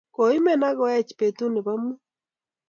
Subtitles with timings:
[0.15, 1.99] Koimen ak koeech peetut ne po muut